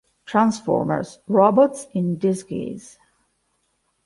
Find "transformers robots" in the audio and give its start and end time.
0.25-1.85